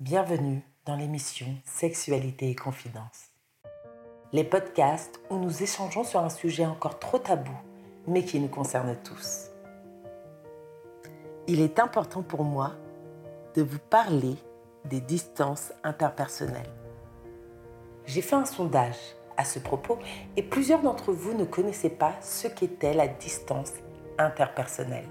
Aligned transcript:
Bienvenue 0.00 0.62
dans 0.86 0.96
l'émission 0.96 1.44
Sexualité 1.66 2.48
et 2.48 2.54
Confidence. 2.54 3.34
Les 4.32 4.44
podcasts 4.44 5.20
où 5.28 5.36
nous 5.36 5.62
échangeons 5.62 6.04
sur 6.04 6.20
un 6.20 6.30
sujet 6.30 6.64
encore 6.64 6.98
trop 6.98 7.18
tabou, 7.18 7.52
mais 8.06 8.24
qui 8.24 8.40
nous 8.40 8.48
concerne 8.48 8.96
tous. 9.04 9.50
Il 11.48 11.60
est 11.60 11.78
important 11.78 12.22
pour 12.22 12.44
moi 12.44 12.76
de 13.54 13.60
vous 13.60 13.78
parler 13.78 14.36
des 14.86 15.02
distances 15.02 15.70
interpersonnelles. 15.84 16.72
J'ai 18.06 18.22
fait 18.22 18.36
un 18.36 18.46
sondage 18.46 18.96
à 19.36 19.44
ce 19.44 19.58
propos 19.58 19.98
et 20.34 20.42
plusieurs 20.42 20.80
d'entre 20.80 21.12
vous 21.12 21.34
ne 21.34 21.44
connaissaient 21.44 21.90
pas 21.90 22.14
ce 22.22 22.48
qu'était 22.48 22.94
la 22.94 23.06
distance 23.06 23.74
interpersonnelle. 24.16 25.08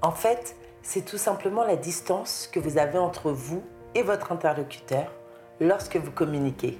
En 0.00 0.12
fait, 0.12 0.56
c'est 0.88 1.04
tout 1.04 1.18
simplement 1.18 1.64
la 1.64 1.74
distance 1.74 2.48
que 2.52 2.60
vous 2.60 2.78
avez 2.78 2.96
entre 2.96 3.32
vous 3.32 3.60
et 3.96 4.04
votre 4.04 4.30
interlocuteur 4.30 5.12
lorsque 5.58 5.96
vous 5.96 6.12
communiquez. 6.12 6.78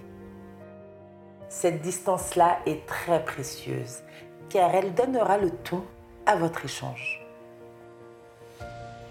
Cette 1.48 1.82
distance-là 1.82 2.60
est 2.66 2.86
très 2.86 3.24
précieuse 3.24 4.04
car 4.48 4.72
elle 4.76 4.94
donnera 4.94 5.38
le 5.38 5.50
ton 5.50 5.82
à 6.24 6.36
votre 6.36 6.64
échange. 6.64 7.20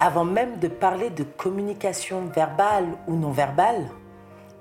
Avant 0.00 0.24
même 0.24 0.58
de 0.60 0.68
parler 0.68 1.10
de 1.10 1.24
communication 1.24 2.24
verbale 2.28 2.88
ou 3.06 3.16
non 3.16 3.32
verbale, 3.32 3.86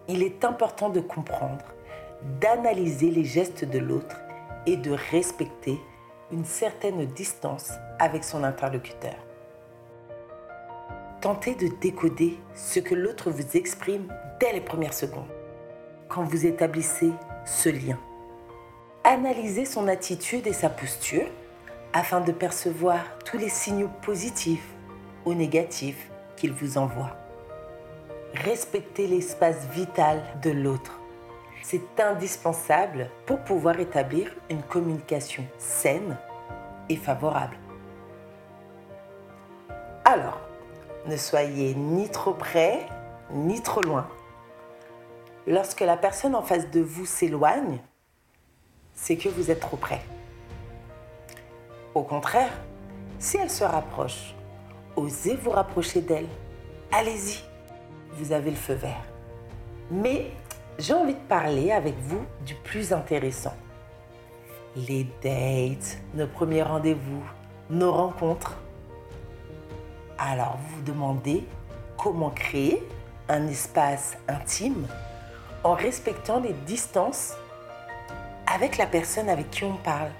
il 0.10 0.22
est 0.22 0.44
important 0.44 0.90
de 0.90 1.00
comprendre, 1.00 1.64
d'analyser 2.42 3.10
les 3.10 3.24
gestes 3.24 3.64
de 3.64 3.80
l'autre 3.80 4.18
et 4.66 4.76
de 4.76 4.98
respecter 5.12 5.80
une 6.34 6.44
certaine 6.44 7.06
distance 7.06 7.72
avec 8.00 8.26
son 8.26 8.44
interlocuteur. 8.44 9.25
Tentez 11.26 11.56
de 11.56 11.70
décoder 11.82 12.38
ce 12.54 12.80
que 12.80 12.94
l'autre 12.94 13.32
vous 13.32 13.58
exprime 13.58 14.14
dès 14.40 14.54
les 14.54 14.62
premières 14.62 14.94
secondes, 14.94 15.26
quand 16.08 16.22
vous 16.22 16.46
établissez 16.46 17.10
ce 17.48 17.70
lien. 17.70 17.98
Analysez 19.04 19.66
son 19.66 19.88
attitude 19.88 20.46
et 20.46 20.54
sa 20.54 20.70
posture 20.70 21.26
afin 21.94 22.22
de 22.22 22.32
percevoir 22.32 23.00
tous 23.26 23.40
les 23.40 23.50
signaux 23.50 23.90
positifs 24.04 24.68
ou 25.26 25.34
négatifs 25.34 26.12
qu'il 26.38 26.54
vous 26.54 26.78
envoie. 26.78 27.18
Respectez 28.36 29.08
l'espace 29.08 29.66
vital 29.74 30.22
de 30.44 30.52
l'autre. 30.52 31.00
C'est 31.64 32.00
indispensable 32.00 33.10
pour 33.26 33.40
pouvoir 33.40 33.80
établir 33.80 34.30
une 34.52 34.62
communication 34.62 35.44
saine 35.58 36.20
et 36.88 36.96
favorable. 36.96 37.58
Alors, 40.04 40.45
ne 41.08 41.18
soyez 41.18 41.76
ni 41.76 42.10
trop 42.10 42.34
près, 42.34 42.88
ni 43.32 43.62
trop 43.62 43.82
loin. 43.82 44.08
Lorsque 45.48 45.82
la 45.82 45.98
personne 45.98 46.36
en 46.36 46.42
face 46.42 46.70
de 46.72 46.82
vous 46.82 47.06
s'éloigne, 47.06 47.80
c'est 48.94 49.18
que 49.18 49.30
vous 49.30 49.52
êtes 49.52 49.60
trop 49.60 49.78
près. 49.78 50.02
Au 51.94 52.02
contraire, 52.02 52.52
si 53.20 53.38
elle 53.38 53.50
se 53.50 53.64
rapproche, 53.64 54.36
osez 54.96 55.36
vous 55.36 55.52
rapprocher 55.52 56.02
d'elle. 56.02 56.28
Allez-y, 56.92 57.44
vous 58.14 58.32
avez 58.32 58.50
le 58.50 58.56
feu 58.56 58.74
vert. 58.74 59.04
Mais 59.92 60.32
j'ai 60.80 60.94
envie 60.94 61.14
de 61.14 61.28
parler 61.28 61.72
avec 61.72 61.96
vous 62.00 62.22
du 62.46 62.56
plus 62.56 62.92
intéressant. 62.92 63.54
Les 64.76 65.06
dates, 65.24 66.00
nos 66.16 66.28
premiers 66.28 66.64
rendez-vous, 66.64 67.24
nos 67.70 67.92
rencontres. 67.92 68.58
Alors 70.18 70.58
vous 70.58 70.78
vous 70.78 70.82
demandez 70.84 71.46
comment 71.98 72.30
créer 72.30 72.82
un 73.28 73.48
espace 73.48 74.18
intime 74.30 74.88
en 75.64 75.74
respectant 75.74 76.40
les 76.40 76.54
distances 76.66 77.34
avec 78.48 78.78
la 78.78 78.86
personne 78.86 79.28
avec 79.28 79.50
qui 79.52 79.66
on 79.66 79.76
parle, 79.76 80.12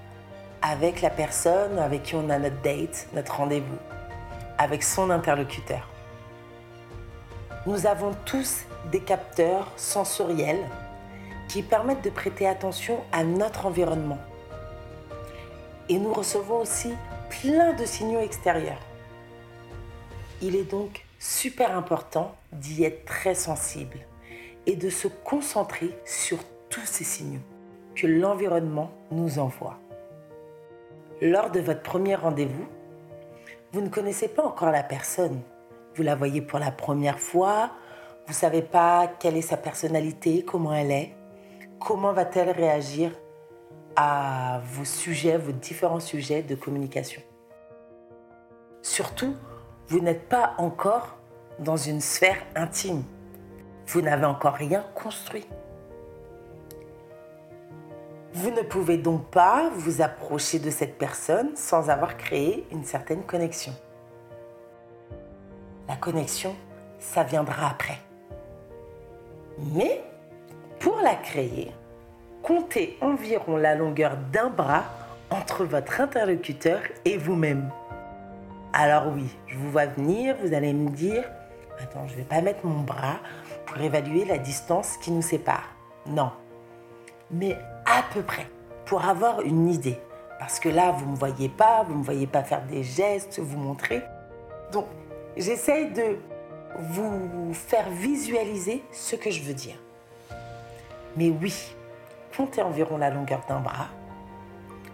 avec 0.60 1.00
la 1.00 1.08
personne 1.08 1.78
avec 1.78 2.02
qui 2.02 2.14
on 2.14 2.28
a 2.28 2.38
notre 2.38 2.60
date, 2.60 3.06
notre 3.14 3.36
rendez-vous, 3.36 3.78
avec 4.58 4.82
son 4.82 5.08
interlocuteur. 5.10 5.88
Nous 7.64 7.86
avons 7.86 8.14
tous 8.26 8.64
des 8.92 9.00
capteurs 9.00 9.66
sensoriels 9.76 10.64
qui 11.48 11.62
permettent 11.62 12.04
de 12.04 12.10
prêter 12.10 12.46
attention 12.46 12.98
à 13.12 13.24
notre 13.24 13.66
environnement. 13.66 14.18
Et 15.88 15.98
nous 15.98 16.12
recevons 16.12 16.60
aussi 16.60 16.92
plein 17.30 17.72
de 17.72 17.84
signaux 17.86 18.20
extérieurs. 18.20 18.80
Il 20.42 20.54
est 20.54 20.70
donc 20.70 21.04
super 21.18 21.76
important 21.76 22.34
d'y 22.52 22.84
être 22.84 23.06
très 23.06 23.34
sensible 23.34 23.98
et 24.66 24.76
de 24.76 24.90
se 24.90 25.08
concentrer 25.08 25.96
sur 26.04 26.38
tous 26.68 26.84
ces 26.84 27.04
signaux 27.04 27.40
que 27.94 28.06
l'environnement 28.06 28.90
nous 29.10 29.38
envoie. 29.38 29.78
Lors 31.22 31.50
de 31.50 31.60
votre 31.60 31.82
premier 31.82 32.14
rendez-vous, 32.14 32.66
vous 33.72 33.80
ne 33.80 33.88
connaissez 33.88 34.28
pas 34.28 34.44
encore 34.44 34.70
la 34.70 34.82
personne. 34.82 35.40
Vous 35.94 36.02
la 36.02 36.14
voyez 36.14 36.42
pour 36.42 36.58
la 36.58 36.70
première 36.70 37.18
fois, 37.18 37.70
vous 38.26 38.32
ne 38.32 38.36
savez 38.36 38.60
pas 38.60 39.06
quelle 39.18 39.36
est 39.36 39.42
sa 39.42 39.56
personnalité, 39.56 40.44
comment 40.44 40.74
elle 40.74 40.90
est, 40.90 41.14
comment 41.80 42.12
va-t-elle 42.12 42.50
réagir 42.50 43.12
à 43.96 44.60
vos 44.72 44.84
sujets, 44.84 45.38
vos 45.38 45.52
différents 45.52 46.00
sujets 46.00 46.42
de 46.42 46.54
communication? 46.54 47.22
Surtout, 48.82 49.34
vous 49.88 50.00
n'êtes 50.00 50.28
pas 50.28 50.54
encore 50.58 51.16
dans 51.58 51.76
une 51.76 52.00
sphère 52.00 52.38
intime. 52.54 53.04
Vous 53.86 54.00
n'avez 54.00 54.24
encore 54.24 54.54
rien 54.54 54.84
construit. 54.94 55.46
Vous 58.32 58.50
ne 58.50 58.62
pouvez 58.62 58.98
donc 58.98 59.30
pas 59.30 59.70
vous 59.74 60.02
approcher 60.02 60.58
de 60.58 60.70
cette 60.70 60.98
personne 60.98 61.56
sans 61.56 61.88
avoir 61.88 62.16
créé 62.16 62.66
une 62.72 62.84
certaine 62.84 63.22
connexion. 63.22 63.72
La 65.88 65.96
connexion, 65.96 66.54
ça 66.98 67.22
viendra 67.22 67.70
après. 67.70 67.98
Mais 69.72 70.02
pour 70.80 70.96
la 70.96 71.14
créer, 71.14 71.72
comptez 72.42 72.98
environ 73.00 73.56
la 73.56 73.74
longueur 73.74 74.16
d'un 74.32 74.50
bras 74.50 74.84
entre 75.30 75.64
votre 75.64 76.00
interlocuteur 76.00 76.80
et 77.04 77.16
vous-même. 77.16 77.70
Alors 78.78 79.06
oui, 79.06 79.24
je 79.46 79.56
vous 79.56 79.70
vois 79.70 79.86
venir, 79.86 80.36
vous 80.42 80.52
allez 80.52 80.74
me 80.74 80.90
dire, 80.90 81.24
attends, 81.80 82.06
je 82.08 82.12
ne 82.12 82.18
vais 82.18 82.24
pas 82.24 82.42
mettre 82.42 82.66
mon 82.66 82.82
bras 82.82 83.20
pour 83.64 83.78
évaluer 83.78 84.26
la 84.26 84.36
distance 84.36 84.98
qui 84.98 85.12
nous 85.12 85.22
sépare. 85.22 85.64
Non. 86.04 86.30
Mais 87.30 87.56
à 87.86 88.02
peu 88.12 88.20
près, 88.20 88.46
pour 88.84 89.02
avoir 89.06 89.40
une 89.40 89.70
idée. 89.70 89.98
Parce 90.38 90.60
que 90.60 90.68
là, 90.68 90.90
vous 90.90 91.06
ne 91.06 91.12
me 91.12 91.16
voyez 91.16 91.48
pas, 91.48 91.84
vous 91.84 91.94
ne 91.94 92.00
me 92.00 92.04
voyez 92.04 92.26
pas 92.26 92.42
faire 92.42 92.66
des 92.66 92.82
gestes, 92.82 93.38
vous 93.38 93.56
montrer. 93.56 94.02
Donc, 94.72 94.84
j'essaye 95.38 95.90
de 95.92 96.18
vous 96.78 97.54
faire 97.54 97.88
visualiser 97.88 98.84
ce 98.92 99.16
que 99.16 99.30
je 99.30 99.42
veux 99.42 99.54
dire. 99.54 99.76
Mais 101.16 101.30
oui, 101.30 101.74
comptez 102.36 102.60
environ 102.60 102.98
la 102.98 103.08
longueur 103.08 103.40
d'un 103.48 103.60
bras 103.60 103.88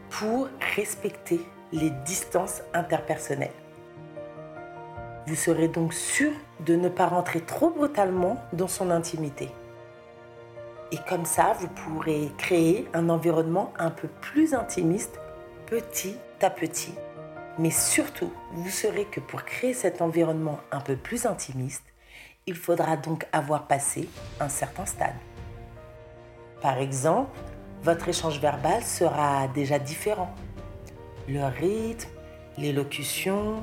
pour 0.08 0.46
respecter 0.76 1.40
les 1.72 1.90
distances 1.90 2.62
interpersonnelles. 2.74 3.50
Vous 5.26 5.36
serez 5.36 5.68
donc 5.68 5.94
sûr 5.94 6.32
de 6.60 6.74
ne 6.74 6.88
pas 6.88 7.06
rentrer 7.06 7.40
trop 7.40 7.70
brutalement 7.70 8.42
dans 8.52 8.68
son 8.68 8.90
intimité. 8.90 9.50
Et 10.90 10.98
comme 11.08 11.24
ça, 11.24 11.54
vous 11.58 11.68
pourrez 11.68 12.30
créer 12.38 12.88
un 12.92 13.08
environnement 13.08 13.72
un 13.78 13.90
peu 13.90 14.08
plus 14.08 14.52
intimiste, 14.52 15.18
petit 15.66 16.16
à 16.40 16.50
petit. 16.50 16.92
Mais 17.58 17.70
surtout, 17.70 18.32
vous 18.52 18.68
saurez 18.68 19.04
que 19.04 19.20
pour 19.20 19.44
créer 19.44 19.74
cet 19.74 20.02
environnement 20.02 20.58
un 20.70 20.80
peu 20.80 20.96
plus 20.96 21.24
intimiste, 21.24 21.84
il 22.46 22.56
faudra 22.56 22.96
donc 22.96 23.26
avoir 23.32 23.66
passé 23.66 24.08
un 24.40 24.48
certain 24.48 24.86
stade. 24.86 25.14
Par 26.60 26.78
exemple, 26.78 27.30
votre 27.82 28.08
échange 28.08 28.40
verbal 28.40 28.82
sera 28.82 29.48
déjà 29.48 29.78
différent. 29.78 30.34
Le 31.28 31.44
rythme, 31.44 32.08
l'élocution, 32.58 33.62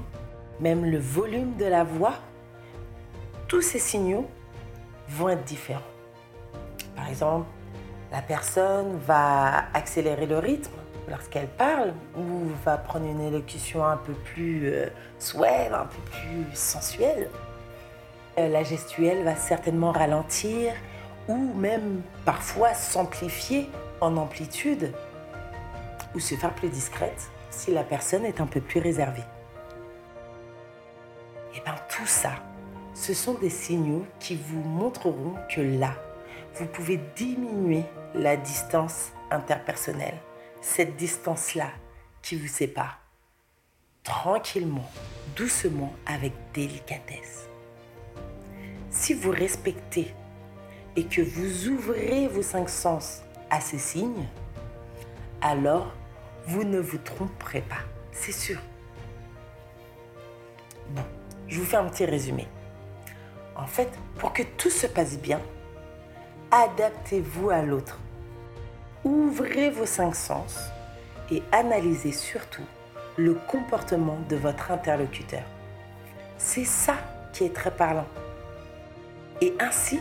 même 0.59 0.85
le 0.85 0.97
volume 0.97 1.55
de 1.57 1.65
la 1.65 1.83
voix, 1.83 2.15
tous 3.47 3.61
ces 3.61 3.79
signaux 3.79 4.27
vont 5.09 5.29
être 5.29 5.43
différents. 5.43 5.81
Par 6.95 7.09
exemple, 7.09 7.47
la 8.11 8.21
personne 8.21 8.97
va 9.05 9.65
accélérer 9.73 10.25
le 10.25 10.37
rythme 10.37 10.71
lorsqu'elle 11.09 11.47
parle 11.47 11.93
ou 12.17 12.49
va 12.65 12.77
prendre 12.77 13.05
une 13.05 13.21
élocution 13.21 13.85
un 13.85 13.97
peu 13.97 14.13
plus 14.13 14.67
euh, 14.67 14.87
un 15.35 15.85
peu 15.85 16.01
plus 16.11 16.45
sensuelle. 16.53 17.29
Euh, 18.37 18.47
la 18.47 18.63
gestuelle 18.63 19.23
va 19.23 19.35
certainement 19.35 19.91
ralentir 19.91 20.73
ou 21.27 21.53
même 21.55 22.01
parfois 22.25 22.73
s'amplifier 22.73 23.69
en 24.01 24.17
amplitude 24.17 24.93
ou 26.15 26.19
se 26.19 26.35
faire 26.35 26.53
plus 26.53 26.69
discrète 26.69 27.29
si 27.49 27.71
la 27.71 27.83
personne 27.83 28.25
est 28.25 28.41
un 28.41 28.47
peu 28.47 28.61
plus 28.61 28.79
réservée. 28.79 29.23
Et 31.55 31.61
bien 31.61 31.75
tout 31.89 32.05
ça, 32.05 32.31
Ce 32.93 33.13
sont 33.13 33.35
des 33.35 33.49
signaux 33.49 34.05
qui 34.19 34.35
vous 34.35 34.61
montreront 34.61 35.35
que 35.49 35.61
là, 35.61 35.93
vous 36.55 36.65
pouvez 36.65 36.99
diminuer 37.15 37.83
la 38.13 38.35
distance 38.35 39.13
interpersonnelle, 39.31 40.17
cette 40.61 40.97
distance-là 40.97 41.69
qui 42.21 42.35
vous 42.35 42.47
sépare. 42.47 42.99
Tranquillement, 44.03 44.89
doucement, 45.35 45.93
avec 46.05 46.33
délicatesse. 46.53 47.47
Si 48.89 49.13
vous 49.13 49.31
respectez 49.31 50.13
et 50.97 51.05
que 51.05 51.21
vous 51.21 51.69
ouvrez 51.69 52.27
vos 52.27 52.41
cinq 52.41 52.67
sens 52.67 53.21
à 53.49 53.61
ces 53.61 53.77
signes, 53.77 54.27
alors 55.41 55.93
vous 56.47 56.65
ne 56.65 56.79
vous 56.79 56.97
tromperez 56.97 57.61
pas, 57.61 57.83
c'est 58.11 58.33
sûr. 58.33 58.59
Je 61.49 61.59
vous 61.59 61.65
fais 61.65 61.77
un 61.77 61.85
petit 61.85 62.05
résumé. 62.05 62.47
En 63.55 63.65
fait, 63.65 63.89
pour 64.17 64.33
que 64.33 64.43
tout 64.43 64.69
se 64.69 64.87
passe 64.87 65.17
bien, 65.17 65.41
adaptez-vous 66.51 67.49
à 67.49 67.63
l'autre. 67.63 67.99
Ouvrez 69.03 69.71
vos 69.71 69.85
cinq 69.85 70.15
sens 70.15 70.59
et 71.31 71.41
analysez 71.51 72.11
surtout 72.11 72.65
le 73.17 73.33
comportement 73.33 74.17
de 74.29 74.35
votre 74.35 74.71
interlocuteur. 74.71 75.43
C'est 76.37 76.65
ça 76.65 76.95
qui 77.33 77.43
est 77.43 77.53
très 77.53 77.71
parlant. 77.71 78.07
Et 79.41 79.53
ainsi, 79.59 79.99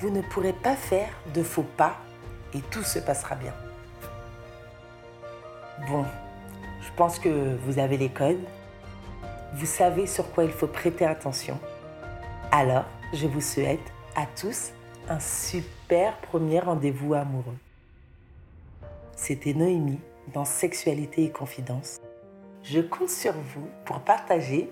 vous 0.00 0.10
ne 0.10 0.22
pourrez 0.22 0.52
pas 0.52 0.76
faire 0.76 1.08
de 1.34 1.42
faux 1.42 1.66
pas 1.76 1.96
et 2.54 2.60
tout 2.70 2.82
se 2.82 2.98
passera 2.98 3.34
bien. 3.34 3.52
Bon, 5.88 6.04
je 6.80 6.88
pense 6.96 7.18
que 7.18 7.56
vous 7.66 7.78
avez 7.78 7.98
les 7.98 8.08
codes. 8.08 8.42
Vous 9.54 9.66
savez 9.66 10.06
sur 10.06 10.30
quoi 10.32 10.44
il 10.44 10.52
faut 10.52 10.66
prêter 10.66 11.04
attention. 11.04 11.58
Alors, 12.52 12.84
je 13.12 13.26
vous 13.26 13.40
souhaite 13.40 13.92
à 14.14 14.26
tous 14.26 14.72
un 15.08 15.20
super 15.20 16.16
premier 16.18 16.60
rendez-vous 16.60 17.14
amoureux. 17.14 17.56
C'était 19.14 19.54
Noémie 19.54 20.00
dans 20.34 20.44
Sexualité 20.44 21.24
et 21.24 21.30
Confidence. 21.30 22.00
Je 22.62 22.80
compte 22.80 23.10
sur 23.10 23.32
vous 23.32 23.68
pour 23.84 24.00
partager 24.00 24.68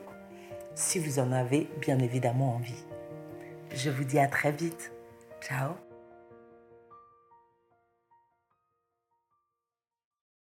si 0.74 0.98
vous 0.98 1.18
en 1.18 1.32
avez 1.32 1.68
bien 1.80 1.98
évidemment 1.98 2.56
envie. 2.56 2.84
Je 3.72 3.90
vous 3.90 4.04
dis 4.04 4.18
à 4.18 4.26
très 4.26 4.52
vite. 4.52 4.92
Ciao 5.40 5.74